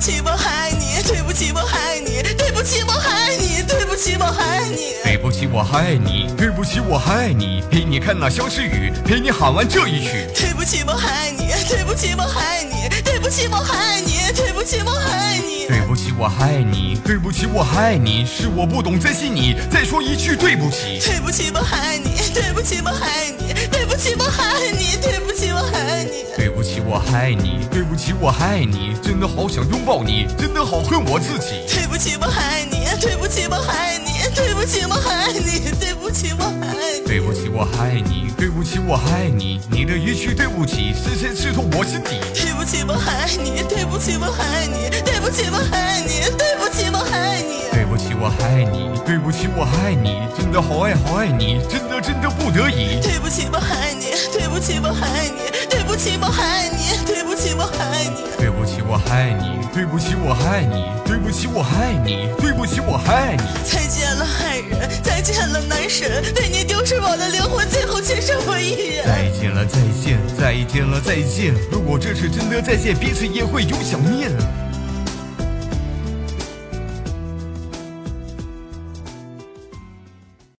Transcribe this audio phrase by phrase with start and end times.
[0.00, 10.26] 起，我爱你，对不起，我爱你，对不起，我爱你，对不起，我爱你，对不起，我爱你，对不起，我爱你，陪你看那相思雨，陪你喊完这一曲。
[10.34, 20.98] 对不起，我爱你，对不起，我爱你，对不起，我爱你，对不起，我爱你，对不起，我爱你，对不起，我爱你，是我不懂珍惜你，再说一句对不起。
[21.04, 24.79] 对不起，我爱你，对不起，我爱你，对不起，我爱你，
[27.12, 31.66] 爱你，对不起，我爱你，真的好想拥抱你，真的好恨我自己。
[31.68, 42.20] 对不起，我爱你，对不起，我爱你，对不起，我爱你，对不起，我爱你，对不起，我爱你，对不起，我爱你，你的一句对不起，深深刺痛我心底。
[42.34, 53.00] 对不起，我爱你，对不起，我爱你，对不起，我爱你，对不起，我爱你，对不起，我爱你，对不起，我爱你，真的好爱好爱你，真的真的不得已。
[53.02, 56.79] 对不起，我爱你，对不起，我爱你，对不起，我爱你，
[57.40, 63.42] 起，我爱你，对不起，我爱你，对不起，我爱你，对不起，我爱你，对不起，我爱你。
[63.64, 69.06] 再见了，爱人，再见了，男神，为你丢失我的灵魂，最后却剩我一人。
[69.06, 71.54] 再见了，再见，再见了，再见。
[71.72, 74.30] 如果这是真的再见，彼此也会有想念。